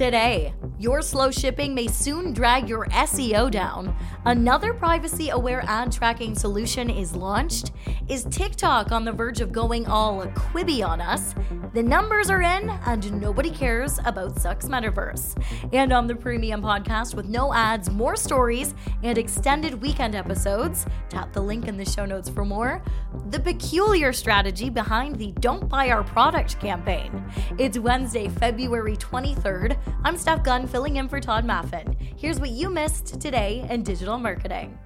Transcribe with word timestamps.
Today, 0.00 0.54
your 0.80 1.02
slow 1.02 1.30
shipping 1.30 1.74
may 1.74 1.86
soon 1.86 2.32
drag 2.32 2.66
your 2.66 2.86
SEO 2.86 3.50
down. 3.50 3.94
Another 4.24 4.72
privacy 4.72 5.28
aware 5.28 5.62
ad 5.66 5.92
tracking 5.92 6.34
solution 6.34 6.88
is 6.88 7.14
launched. 7.14 7.72
Is 8.08 8.24
TikTok 8.30 8.90
on 8.90 9.04
the 9.04 9.12
verge 9.12 9.42
of 9.42 9.52
going 9.52 9.86
all 9.86 10.22
Quibi 10.28 10.82
on 10.82 11.02
us? 11.02 11.34
The 11.74 11.82
numbers 11.82 12.30
are 12.30 12.40
in, 12.40 12.70
and 12.86 13.20
nobody 13.20 13.50
cares 13.50 13.98
about 14.06 14.36
Zuck's 14.36 14.68
Metaverse. 14.68 15.40
And 15.74 15.92
on 15.92 16.06
the 16.06 16.16
Premium 16.16 16.62
podcast 16.62 17.14
with 17.14 17.26
no 17.26 17.52
ads, 17.52 17.90
more 17.90 18.16
stories, 18.16 18.74
and 19.02 19.18
extended 19.18 19.74
weekend 19.82 20.14
episodes, 20.14 20.86
tap 21.10 21.32
the 21.34 21.42
link 21.42 21.68
in 21.68 21.76
the 21.76 21.84
show 21.84 22.06
notes 22.06 22.30
for 22.30 22.46
more. 22.46 22.82
The 23.28 23.38
peculiar 23.38 24.14
strategy 24.14 24.70
behind 24.70 25.16
the 25.16 25.32
Don't 25.32 25.68
Buy 25.68 25.90
Our 25.90 26.02
Product 26.02 26.58
campaign. 26.58 27.22
It's 27.58 27.78
Wednesday, 27.78 28.28
February 28.28 28.96
23rd. 28.96 29.78
I'm 30.04 30.16
Steph 30.16 30.42
Gunn 30.42 30.66
filling 30.70 30.96
in 30.96 31.08
for 31.08 31.20
Tod 31.20 31.44
Maffin. 31.44 31.96
Here's 32.16 32.38
what 32.38 32.50
you 32.50 32.70
missed 32.70 33.20
today 33.20 33.66
in 33.68 33.82
digital 33.82 34.18
marketing. 34.18 34.78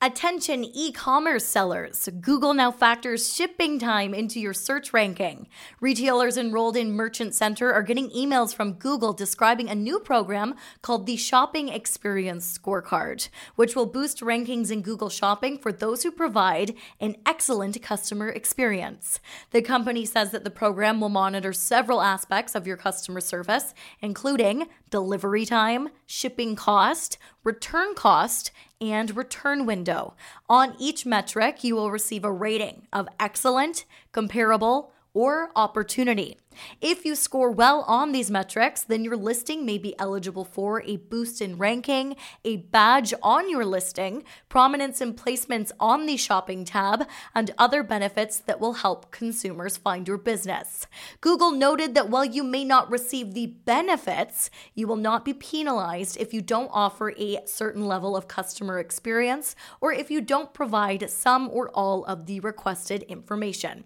Attention 0.00 0.62
e 0.62 0.92
commerce 0.92 1.44
sellers. 1.44 2.08
Google 2.20 2.54
now 2.54 2.70
factors 2.70 3.34
shipping 3.34 3.80
time 3.80 4.14
into 4.14 4.38
your 4.38 4.54
search 4.54 4.92
ranking. 4.92 5.48
Retailers 5.80 6.36
enrolled 6.36 6.76
in 6.76 6.92
Merchant 6.92 7.34
Center 7.34 7.72
are 7.72 7.82
getting 7.82 8.08
emails 8.10 8.54
from 8.54 8.74
Google 8.74 9.12
describing 9.12 9.68
a 9.68 9.74
new 9.74 9.98
program 9.98 10.54
called 10.82 11.06
the 11.06 11.16
Shopping 11.16 11.68
Experience 11.68 12.56
Scorecard, 12.56 13.28
which 13.56 13.74
will 13.74 13.86
boost 13.86 14.20
rankings 14.20 14.70
in 14.70 14.82
Google 14.82 15.08
Shopping 15.08 15.58
for 15.58 15.72
those 15.72 16.04
who 16.04 16.12
provide 16.12 16.76
an 17.00 17.16
excellent 17.26 17.82
customer 17.82 18.28
experience. 18.28 19.18
The 19.50 19.62
company 19.62 20.04
says 20.04 20.30
that 20.30 20.44
the 20.44 20.48
program 20.50 21.00
will 21.00 21.08
monitor 21.08 21.52
several 21.52 22.02
aspects 22.02 22.54
of 22.54 22.68
your 22.68 22.76
customer 22.76 23.20
service, 23.20 23.74
including 24.00 24.68
delivery 24.90 25.44
time, 25.44 25.88
shipping 26.06 26.54
cost, 26.54 27.18
return 27.42 27.94
cost, 27.94 28.52
and 28.80 29.16
return 29.16 29.66
window. 29.66 30.14
On 30.48 30.74
each 30.78 31.04
metric, 31.04 31.64
you 31.64 31.74
will 31.74 31.90
receive 31.90 32.24
a 32.24 32.32
rating 32.32 32.86
of 32.92 33.08
excellent, 33.18 33.84
comparable, 34.12 34.92
or 35.14 35.50
opportunity. 35.56 36.36
If 36.80 37.04
you 37.04 37.14
score 37.14 37.50
well 37.50 37.82
on 37.82 38.12
these 38.12 38.30
metrics, 38.30 38.82
then 38.82 39.04
your 39.04 39.16
listing 39.16 39.64
may 39.64 39.78
be 39.78 39.98
eligible 39.98 40.44
for 40.44 40.82
a 40.82 40.96
boost 40.96 41.40
in 41.40 41.58
ranking, 41.58 42.16
a 42.44 42.56
badge 42.56 43.14
on 43.22 43.50
your 43.50 43.64
listing, 43.64 44.24
prominence 44.48 45.00
and 45.00 45.16
placements 45.16 45.70
on 45.78 46.06
the 46.06 46.16
shopping 46.16 46.64
tab, 46.64 47.06
and 47.34 47.52
other 47.58 47.82
benefits 47.82 48.38
that 48.40 48.60
will 48.60 48.74
help 48.74 49.10
consumers 49.10 49.76
find 49.76 50.08
your 50.08 50.18
business. 50.18 50.86
Google 51.20 51.52
noted 51.52 51.94
that 51.94 52.10
while 52.10 52.24
you 52.24 52.42
may 52.42 52.64
not 52.64 52.90
receive 52.90 53.34
the 53.34 53.46
benefits, 53.46 54.50
you 54.74 54.86
will 54.86 54.96
not 54.96 55.24
be 55.24 55.34
penalized 55.34 56.16
if 56.16 56.32
you 56.34 56.42
don't 56.42 56.70
offer 56.72 57.12
a 57.16 57.40
certain 57.46 57.86
level 57.86 58.16
of 58.16 58.28
customer 58.28 58.78
experience 58.78 59.54
or 59.80 59.92
if 59.92 60.10
you 60.10 60.20
don't 60.20 60.54
provide 60.54 61.08
some 61.10 61.48
or 61.52 61.70
all 61.70 62.04
of 62.04 62.26
the 62.26 62.40
requested 62.40 63.02
information. 63.04 63.84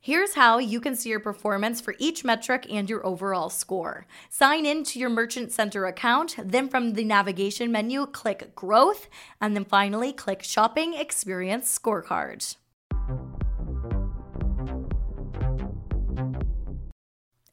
Here's 0.00 0.34
how 0.34 0.58
you 0.58 0.80
can 0.80 0.96
see 0.96 1.10
your 1.10 1.20
performance 1.20 1.80
for 1.80 1.94
each 1.98 2.24
metric 2.24 2.66
and 2.70 2.88
your 2.88 3.04
overall 3.06 3.50
score. 3.50 4.06
Sign 4.28 4.66
in 4.66 4.84
to 4.84 4.98
your 4.98 5.10
Merchant 5.10 5.52
Center 5.52 5.86
account, 5.86 6.36
then 6.38 6.68
from 6.68 6.92
the 6.92 7.04
navigation 7.04 7.72
menu, 7.72 8.06
click 8.06 8.54
Growth, 8.54 9.08
and 9.40 9.54
then 9.54 9.64
finally 9.64 10.12
click 10.12 10.42
Shopping 10.42 10.94
Experience 10.94 11.78
Scorecard. 11.78 12.56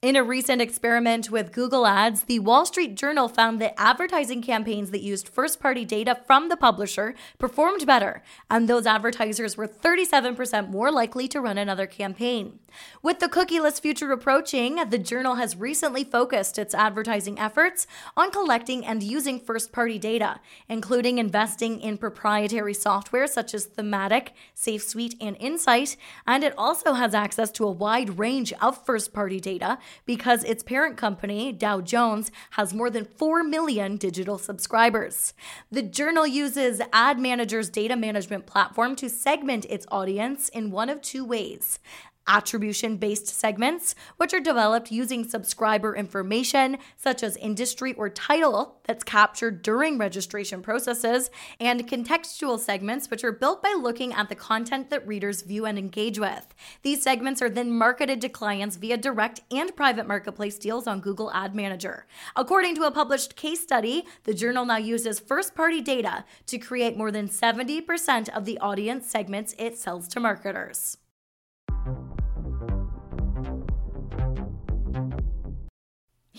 In 0.01 0.15
a 0.15 0.23
recent 0.23 0.63
experiment 0.63 1.29
with 1.29 1.51
Google 1.51 1.85
Ads, 1.85 2.23
the 2.23 2.39
Wall 2.39 2.65
Street 2.65 2.95
Journal 2.95 3.27
found 3.27 3.61
that 3.61 3.79
advertising 3.79 4.41
campaigns 4.41 4.89
that 4.89 5.03
used 5.03 5.29
first 5.29 5.59
party 5.59 5.85
data 5.85 6.19
from 6.25 6.49
the 6.49 6.57
publisher 6.57 7.13
performed 7.37 7.85
better, 7.85 8.23
and 8.49 8.67
those 8.67 8.87
advertisers 8.87 9.57
were 9.57 9.67
37% 9.67 10.69
more 10.69 10.91
likely 10.91 11.27
to 11.27 11.39
run 11.39 11.59
another 11.59 11.85
campaign. 11.85 12.57
With 13.03 13.19
the 13.19 13.27
cookieless 13.27 13.79
future 13.79 14.11
approaching, 14.11 14.77
the 14.89 14.97
Journal 14.97 15.35
has 15.35 15.55
recently 15.55 16.03
focused 16.03 16.57
its 16.57 16.73
advertising 16.73 17.37
efforts 17.37 17.85
on 18.17 18.31
collecting 18.31 18.83
and 18.83 19.03
using 19.03 19.39
first 19.39 19.71
party 19.71 19.99
data, 19.99 20.39
including 20.67 21.19
investing 21.19 21.79
in 21.79 21.99
proprietary 21.99 22.73
software 22.73 23.27
such 23.27 23.53
as 23.53 23.65
Thematic, 23.65 24.33
SafeSuite, 24.55 25.17
and 25.21 25.37
Insight, 25.39 25.95
and 26.25 26.43
it 26.43 26.55
also 26.57 26.93
has 26.93 27.13
access 27.13 27.51
to 27.51 27.67
a 27.67 27.71
wide 27.71 28.17
range 28.17 28.51
of 28.53 28.83
first 28.83 29.13
party 29.13 29.39
data 29.39 29.77
because 30.05 30.43
its 30.43 30.63
parent 30.63 30.97
company, 30.97 31.51
Dow 31.51 31.81
Jones, 31.81 32.31
has 32.51 32.73
more 32.73 32.89
than 32.89 33.05
4 33.05 33.43
million 33.43 33.97
digital 33.97 34.37
subscribers. 34.37 35.33
The 35.71 35.81
journal 35.81 36.27
uses 36.27 36.81
Ad 36.93 37.19
Manager's 37.19 37.69
data 37.69 37.95
management 37.95 38.45
platform 38.45 38.95
to 38.97 39.09
segment 39.09 39.65
its 39.65 39.85
audience 39.91 40.49
in 40.49 40.71
one 40.71 40.89
of 40.89 41.01
two 41.01 41.25
ways 41.25 41.79
attribution 42.27 42.97
based 42.97 43.27
segments, 43.27 43.95
which 44.17 44.33
are 44.33 44.39
developed 44.39 44.91
using 44.91 45.27
subscriber 45.27 45.95
information 45.95 46.77
such 46.97 47.23
as 47.23 47.37
industry 47.37 47.93
or 47.93 48.09
title 48.09 48.77
that's 48.85 49.03
captured 49.03 49.61
during 49.61 49.97
registration 49.97 50.61
processes, 50.61 51.29
and 51.59 51.87
contextual 51.87 52.59
segments, 52.59 53.09
which 53.09 53.23
are 53.23 53.31
built 53.31 53.61
by 53.61 53.73
looking 53.77 54.13
at 54.13 54.29
the 54.29 54.35
content 54.35 54.89
that 54.89 55.07
readers 55.07 55.41
view 55.41 55.65
and 55.65 55.77
engage 55.77 56.19
with. 56.19 56.53
These 56.81 57.01
segments 57.01 57.41
are 57.41 57.49
then 57.49 57.71
marketed 57.71 58.21
to 58.21 58.29
clients 58.29 58.75
via 58.75 58.97
direct 58.97 59.41
and 59.51 59.75
private 59.75 60.07
marketplace 60.07 60.57
deals 60.57 60.87
on 60.87 61.01
Google 61.01 61.31
Ad 61.31 61.55
Manager. 61.55 62.05
According 62.35 62.75
to 62.75 62.83
a 62.83 62.91
published 62.91 63.35
case 63.35 63.61
study, 63.61 64.05
the 64.23 64.33
journal 64.33 64.65
now 64.65 64.77
uses 64.77 65.19
first 65.19 65.55
party 65.55 65.81
data 65.81 66.25
to 66.47 66.57
create 66.57 66.97
more 66.97 67.11
than 67.11 67.27
70% 67.27 68.29
of 68.29 68.45
the 68.45 68.57
audience 68.59 69.09
segments 69.09 69.55
it 69.57 69.77
sells 69.77 70.07
to 70.09 70.19
marketers. 70.19 70.97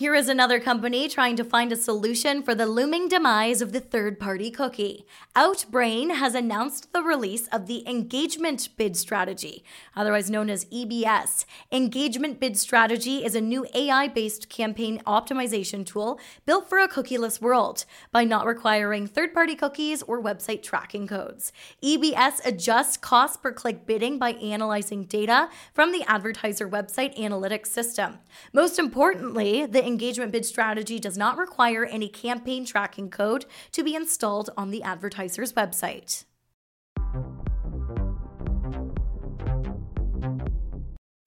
Here 0.03 0.17
is 0.17 0.29
another 0.29 0.59
company 0.59 1.09
trying 1.09 1.37
to 1.37 1.45
find 1.45 1.71
a 1.71 1.77
solution 1.77 2.43
for 2.43 2.57
the 2.57 2.67
looming 2.67 3.07
demise 3.07 3.63
of 3.63 3.71
the 3.71 3.79
third 3.79 4.19
party 4.19 4.51
cookie. 4.51 5.07
Outbrain 5.37 6.17
has 6.17 6.35
announced 6.35 6.93
the 6.93 7.05
release 7.05 7.47
of 7.53 7.69
the 7.69 7.89
Engagement 7.89 8.71
Bid 8.77 8.97
Strategy, 8.97 9.63
otherwise 9.95 10.29
known 10.29 10.51
as 10.51 10.65
EBS. 10.65 11.45
Engagement 11.71 12.41
Bid 12.41 12.59
Strategy 12.59 13.25
is 13.25 13.37
a 13.37 13.41
new 13.41 13.65
AI 13.77 14.09
based 14.09 14.49
campaign 14.49 15.01
optimization 15.07 15.87
tool 15.87 16.19
built 16.47 16.69
for 16.69 16.81
a 16.81 16.89
cookieless 16.89 17.41
world 17.41 17.85
by 18.11 18.25
not 18.25 18.45
requiring 18.45 19.07
third 19.07 19.33
party 19.33 19.55
cookies 19.55 20.03
or 20.03 20.21
website 20.21 20.65
tracking 20.65 21.07
codes. 21.07 21.53
EBS 21.81 22.45
adjusts 22.45 22.97
cost 22.97 23.41
per 23.41 23.53
click 23.53 23.87
bidding 23.87 24.19
by 24.19 24.31
analyzing 24.33 25.05
data 25.05 25.49
from 25.73 25.93
the 25.93 26.03
advertiser 26.09 26.69
website 26.69 27.17
analytics 27.17 27.69
system. 27.69 28.19
Most 28.53 28.81
importantly, 28.81 29.65
the 29.65 29.92
engagement 29.93 30.33
bid 30.33 30.47
strategy 30.47 30.99
does 30.99 31.19
not 31.19 31.37
require 31.37 31.85
any 31.85 32.09
campaign 32.09 32.65
tracking 32.65 33.11
code 33.11 33.45
to 33.73 33.85
be 33.85 33.95
installed 33.95 34.49
on 34.57 34.71
the 34.71 34.83
advertiser's 34.83 35.53
website. 35.53 36.25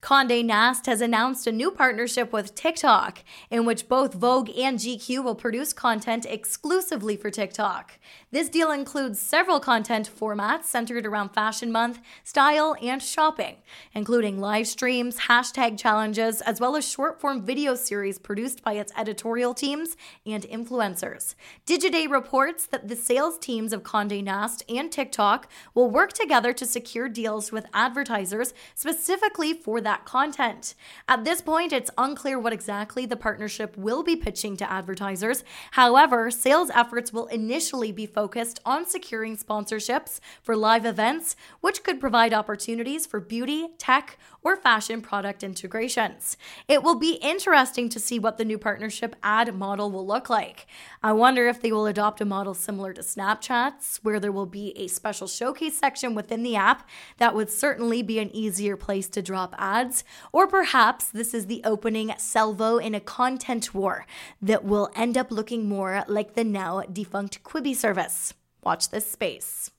Conde 0.06 0.46
Nast 0.46 0.86
has 0.86 1.00
announced 1.00 1.48
a 1.48 1.50
new 1.50 1.72
partnership 1.72 2.32
with 2.32 2.54
TikTok, 2.54 3.24
in 3.50 3.66
which 3.66 3.88
both 3.88 4.14
Vogue 4.14 4.50
and 4.56 4.78
GQ 4.78 5.24
will 5.24 5.34
produce 5.34 5.72
content 5.72 6.24
exclusively 6.26 7.16
for 7.16 7.28
TikTok. 7.28 7.98
This 8.30 8.48
deal 8.48 8.70
includes 8.70 9.18
several 9.18 9.58
content 9.58 10.08
formats 10.08 10.66
centered 10.66 11.06
around 11.06 11.30
Fashion 11.30 11.72
Month, 11.72 11.98
style, 12.22 12.76
and 12.80 13.02
shopping, 13.02 13.56
including 13.94 14.38
live 14.38 14.68
streams, 14.68 15.22
hashtag 15.22 15.76
challenges, 15.76 16.40
as 16.40 16.60
well 16.60 16.76
as 16.76 16.88
short 16.88 17.20
form 17.20 17.44
video 17.44 17.74
series 17.74 18.20
produced 18.20 18.62
by 18.62 18.74
its 18.74 18.92
editorial 18.96 19.54
teams 19.54 19.96
and 20.24 20.44
influencers. 20.44 21.34
Digiday 21.66 22.08
reports 22.08 22.64
that 22.66 22.86
the 22.86 22.94
sales 22.94 23.38
teams 23.38 23.72
of 23.72 23.82
Conde 23.82 24.22
Nast 24.22 24.62
and 24.68 24.92
TikTok 24.92 25.50
will 25.74 25.90
work 25.90 26.12
together 26.12 26.52
to 26.52 26.64
secure 26.64 27.08
deals 27.08 27.50
with 27.50 27.66
advertisers 27.74 28.54
specifically 28.76 29.52
for 29.52 29.80
that 29.80 29.95
that 29.96 30.04
content. 30.04 30.74
At 31.08 31.24
this 31.24 31.40
point, 31.40 31.72
it's 31.72 31.90
unclear 31.96 32.38
what 32.38 32.52
exactly 32.52 33.06
the 33.06 33.16
partnership 33.16 33.76
will 33.76 34.02
be 34.02 34.16
pitching 34.16 34.56
to 34.58 34.70
advertisers. 34.70 35.42
However, 35.72 36.30
sales 36.30 36.70
efforts 36.74 37.12
will 37.12 37.26
initially 37.26 37.92
be 37.92 38.06
focused 38.06 38.60
on 38.64 38.86
securing 38.86 39.36
sponsorships 39.36 40.20
for 40.42 40.54
live 40.56 40.84
events, 40.84 41.36
which 41.60 41.82
could 41.82 42.00
provide 42.00 42.34
opportunities 42.34 43.06
for 43.06 43.20
beauty, 43.20 43.68
tech, 43.78 44.18
or 44.42 44.56
fashion 44.56 45.00
product 45.00 45.42
integrations. 45.42 46.36
It 46.68 46.82
will 46.82 46.94
be 46.94 47.14
interesting 47.14 47.88
to 47.88 47.98
see 47.98 48.18
what 48.18 48.38
the 48.38 48.44
new 48.44 48.58
partnership 48.58 49.16
ad 49.22 49.52
model 49.54 49.90
will 49.90 50.06
look 50.06 50.30
like. 50.30 50.66
I 51.02 51.12
wonder 51.12 51.48
if 51.48 51.60
they 51.60 51.72
will 51.72 51.86
adopt 51.86 52.20
a 52.20 52.24
model 52.24 52.54
similar 52.54 52.92
to 52.92 53.00
Snapchat's, 53.00 53.98
where 54.04 54.20
there 54.20 54.30
will 54.30 54.46
be 54.46 54.72
a 54.76 54.86
special 54.86 55.26
showcase 55.26 55.76
section 55.76 56.14
within 56.14 56.42
the 56.42 56.54
app 56.54 56.88
that 57.18 57.34
would 57.34 57.50
certainly 57.50 58.02
be 58.02 58.20
an 58.20 58.30
easier 58.34 58.76
place 58.76 59.08
to 59.08 59.22
drop 59.22 59.54
ads, 59.86 60.04
or 60.32 60.46
perhaps 60.46 61.08
this 61.08 61.32
is 61.34 61.46
the 61.46 61.62
opening 61.64 62.12
salvo 62.18 62.78
in 62.78 62.94
a 62.94 63.00
content 63.00 63.74
war 63.74 64.06
that 64.42 64.64
will 64.64 64.90
end 64.94 65.16
up 65.16 65.30
looking 65.30 65.68
more 65.68 66.04
like 66.08 66.34
the 66.34 66.44
now 66.44 66.82
defunct 66.92 67.42
Quibi 67.44 67.74
service. 67.74 68.34
Watch 68.62 68.90
this 68.90 69.10
space. 69.10 69.70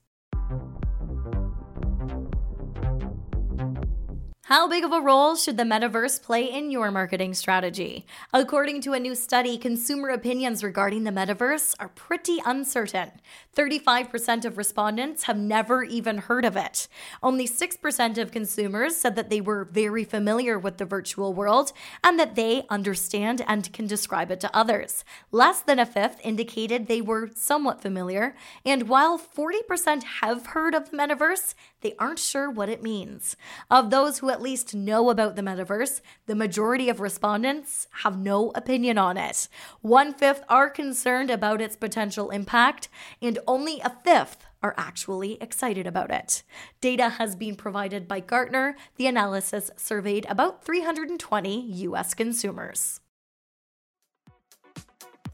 How 4.48 4.66
big 4.66 4.82
of 4.82 4.94
a 4.94 5.00
role 5.02 5.36
should 5.36 5.58
the 5.58 5.62
metaverse 5.62 6.22
play 6.22 6.50
in 6.50 6.70
your 6.70 6.90
marketing 6.90 7.34
strategy? 7.34 8.06
According 8.32 8.80
to 8.80 8.94
a 8.94 8.98
new 8.98 9.14
study, 9.14 9.58
consumer 9.58 10.08
opinions 10.08 10.64
regarding 10.64 11.04
the 11.04 11.10
metaverse 11.10 11.74
are 11.78 11.90
pretty 11.90 12.38
uncertain. 12.46 13.10
35% 13.54 14.46
of 14.46 14.56
respondents 14.56 15.24
have 15.24 15.36
never 15.36 15.82
even 15.82 16.16
heard 16.16 16.46
of 16.46 16.56
it. 16.56 16.88
Only 17.22 17.46
6% 17.46 18.16
of 18.16 18.30
consumers 18.30 18.96
said 18.96 19.16
that 19.16 19.28
they 19.28 19.42
were 19.42 19.66
very 19.66 20.04
familiar 20.04 20.58
with 20.58 20.78
the 20.78 20.86
virtual 20.86 21.34
world 21.34 21.74
and 22.02 22.18
that 22.18 22.34
they 22.34 22.64
understand 22.70 23.44
and 23.46 23.70
can 23.74 23.86
describe 23.86 24.30
it 24.30 24.40
to 24.40 24.56
others. 24.56 25.04
Less 25.30 25.60
than 25.60 25.78
a 25.78 25.84
fifth 25.84 26.20
indicated 26.24 26.86
they 26.86 27.02
were 27.02 27.28
somewhat 27.34 27.82
familiar. 27.82 28.34
And 28.64 28.88
while 28.88 29.18
40% 29.18 30.04
have 30.22 30.46
heard 30.46 30.74
of 30.74 30.90
the 30.90 30.96
metaverse, 30.96 31.52
they 31.82 31.94
aren't 31.98 32.18
sure 32.18 32.50
what 32.50 32.70
it 32.70 32.82
means. 32.82 33.36
Of 33.70 33.90
those 33.90 34.20
who 34.20 34.37
at 34.38 34.44
least 34.44 34.72
know 34.72 35.10
about 35.10 35.34
the 35.34 35.42
metaverse, 35.42 36.00
the 36.26 36.34
majority 36.36 36.88
of 36.88 37.00
respondents 37.00 37.88
have 38.04 38.16
no 38.16 38.52
opinion 38.54 38.96
on 38.96 39.16
it. 39.16 39.48
One 39.80 40.14
fifth 40.14 40.44
are 40.48 40.70
concerned 40.70 41.28
about 41.28 41.60
its 41.60 41.74
potential 41.74 42.30
impact, 42.30 42.88
and 43.20 43.40
only 43.48 43.80
a 43.80 43.90
fifth 44.04 44.46
are 44.62 44.76
actually 44.78 45.38
excited 45.42 45.88
about 45.88 46.12
it. 46.12 46.44
Data 46.80 47.08
has 47.08 47.34
been 47.34 47.56
provided 47.56 48.06
by 48.06 48.20
Gartner. 48.20 48.76
The 48.94 49.08
analysis 49.08 49.72
surveyed 49.76 50.24
about 50.28 50.64
320 50.64 51.60
US 51.60 52.14
consumers. 52.14 53.00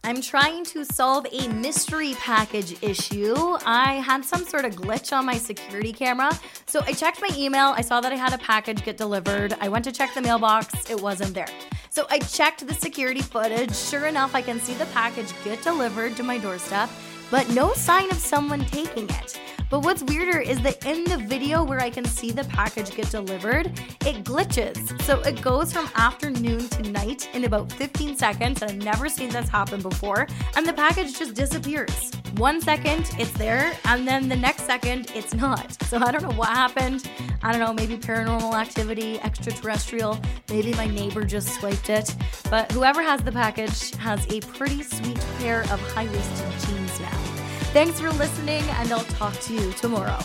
I'm 0.06 0.20
trying 0.20 0.64
to 0.66 0.84
solve 0.84 1.26
a 1.32 1.48
mystery 1.48 2.12
package 2.18 2.76
issue. 2.82 3.34
I 3.64 3.94
had 3.94 4.22
some 4.22 4.44
sort 4.44 4.66
of 4.66 4.74
glitch 4.74 5.16
on 5.16 5.24
my 5.24 5.38
security 5.38 5.94
camera. 5.94 6.38
So 6.66 6.82
I 6.86 6.92
checked 6.92 7.22
my 7.22 7.34
email. 7.34 7.72
I 7.74 7.80
saw 7.80 8.02
that 8.02 8.12
I 8.12 8.16
had 8.16 8.34
a 8.34 8.38
package 8.38 8.84
get 8.84 8.98
delivered. 8.98 9.54
I 9.62 9.70
went 9.70 9.82
to 9.86 9.92
check 9.92 10.12
the 10.12 10.20
mailbox. 10.20 10.90
It 10.90 11.00
wasn't 11.00 11.32
there. 11.32 11.48
So 11.88 12.06
I 12.10 12.18
checked 12.18 12.66
the 12.66 12.74
security 12.74 13.22
footage. 13.22 13.74
Sure 13.74 14.04
enough, 14.04 14.34
I 14.34 14.42
can 14.42 14.60
see 14.60 14.74
the 14.74 14.84
package 14.86 15.32
get 15.42 15.62
delivered 15.62 16.16
to 16.16 16.22
my 16.22 16.36
doorstep, 16.36 16.90
but 17.30 17.48
no 17.54 17.72
sign 17.72 18.10
of 18.10 18.18
someone 18.18 18.66
taking 18.66 19.08
it. 19.08 19.40
But 19.74 19.80
what's 19.80 20.04
weirder 20.04 20.38
is 20.38 20.60
that 20.60 20.86
in 20.86 21.02
the 21.02 21.16
video 21.16 21.64
where 21.64 21.80
I 21.80 21.90
can 21.90 22.04
see 22.04 22.30
the 22.30 22.44
package 22.44 22.94
get 22.94 23.10
delivered, 23.10 23.66
it 24.06 24.22
glitches. 24.22 25.02
So 25.02 25.18
it 25.22 25.42
goes 25.42 25.72
from 25.72 25.90
afternoon 25.96 26.68
to 26.68 26.82
night 26.92 27.28
in 27.34 27.42
about 27.42 27.72
15 27.72 28.16
seconds, 28.16 28.62
and 28.62 28.70
I've 28.70 28.84
never 28.84 29.08
seen 29.08 29.30
this 29.30 29.48
happen 29.48 29.82
before. 29.82 30.28
And 30.54 30.64
the 30.64 30.72
package 30.72 31.18
just 31.18 31.34
disappears. 31.34 32.12
One 32.36 32.60
second 32.60 33.10
it's 33.18 33.32
there, 33.32 33.76
and 33.86 34.06
then 34.06 34.28
the 34.28 34.36
next 34.36 34.62
second 34.62 35.10
it's 35.12 35.34
not. 35.34 35.72
So 35.86 35.98
I 35.98 36.12
don't 36.12 36.22
know 36.22 36.38
what 36.38 36.50
happened. 36.50 37.10
I 37.42 37.50
don't 37.50 37.60
know, 37.60 37.72
maybe 37.72 37.96
paranormal 37.96 38.54
activity, 38.54 39.18
extraterrestrial, 39.22 40.20
maybe 40.50 40.72
my 40.74 40.86
neighbor 40.86 41.24
just 41.24 41.48
swiped 41.58 41.90
it. 41.90 42.14
But 42.48 42.70
whoever 42.70 43.02
has 43.02 43.22
the 43.22 43.32
package 43.32 43.92
has 43.96 44.24
a 44.32 44.40
pretty 44.40 44.84
sweet 44.84 45.18
pair 45.40 45.62
of 45.62 45.80
high 45.94 46.06
waisted 46.06 46.68
jeans 46.68 47.00
now. 47.00 47.33
Thanks 47.74 47.98
for 47.98 48.12
listening, 48.12 48.62
and 48.78 48.92
I'll 48.92 49.02
talk 49.02 49.34
to 49.40 49.52
you 49.52 49.72
tomorrow. 49.72 50.20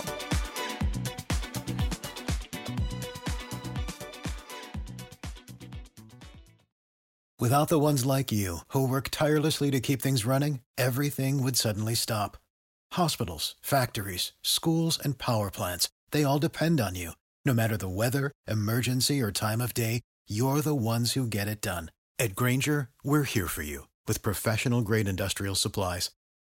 Without 7.40 7.69
the 7.69 7.80
ones 7.80 8.06
like 8.06 8.31
you, 8.31 8.60
who 8.68 8.88
work 8.88 9.10
tirelessly 9.10 9.72
to 9.72 9.80
keep 9.80 10.00
things 10.00 10.28
running, 10.28 10.60
everything 10.78 11.42
would 11.42 11.57
suddenly 11.57 11.96
stop. 11.96 12.38
Hospitals, 12.92 13.56
factories, 13.63 14.34
schools, 14.44 15.00
and 15.04 15.18
power 15.18 15.50
plants, 15.50 15.90
they 16.12 16.24
all 16.24 16.38
depend 16.38 16.80
on 16.80 16.94
you. 16.94 17.13
No 17.45 17.56
matter 17.56 17.78
the 17.78 17.90
weather, 17.90 18.31
emergency, 18.48 19.24
or 19.24 19.31
time 19.31 19.60
of 19.60 19.74
day, 19.74 20.02
you're 20.28 20.62
the 20.62 20.75
ones 20.75 21.13
who 21.13 21.25
get 21.25 21.48
it 21.48 21.62
done. 21.62 21.90
At 22.19 22.36
Grainger, 22.36 22.90
we're 23.04 23.24
here 23.24 23.48
for 23.48 23.63
you 23.63 23.88
with 24.07 24.22
professional 24.22 24.84
grade 24.84 25.07
industrial 25.07 25.56
supplies. 25.56 26.12